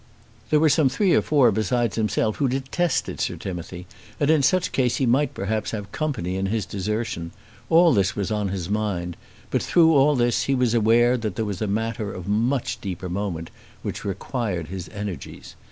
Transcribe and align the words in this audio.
There 0.49 0.59
were 0.59 0.67
some 0.67 0.89
three 0.89 1.13
or 1.13 1.21
four 1.21 1.51
besides 1.51 1.95
himself 1.95 2.37
who 2.37 2.47
detested 2.49 3.21
Sir 3.21 3.35
Timothy, 3.35 3.85
and 4.19 4.31
in 4.31 4.41
such 4.41 4.71
case 4.71 4.95
he 4.95 5.05
might 5.05 5.35
perhaps 5.35 5.69
have 5.69 5.91
company 5.91 6.37
in 6.37 6.47
his 6.47 6.65
desertion. 6.65 7.29
All 7.69 7.93
this 7.93 8.15
was 8.15 8.31
on 8.31 8.47
his 8.49 8.67
mind; 8.67 9.15
but 9.51 9.61
through 9.61 9.93
all 9.95 10.15
this 10.15 10.45
he 10.45 10.55
was 10.55 10.73
aware 10.73 11.17
that 11.17 11.35
there 11.35 11.45
was 11.45 11.61
a 11.61 11.67
matter 11.67 12.11
of 12.11 12.27
much 12.27 12.81
deeper 12.81 13.09
moment 13.09 13.51
which 13.83 14.03
required 14.03 14.69
his 14.69 14.89
energies. 14.89 15.55